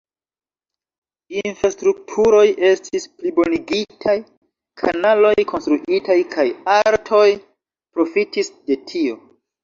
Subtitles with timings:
[1.39, 4.15] Infrastrukturoj estis plibonigitaj,
[4.83, 6.45] kanaloj konstruitaj kaj
[6.77, 7.27] artoj
[7.99, 9.19] profitis de tio.